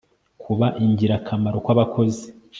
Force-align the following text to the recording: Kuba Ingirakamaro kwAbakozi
Kuba 0.43 0.67
Ingirakamaro 0.83 1.57
kwAbakozi 1.65 2.25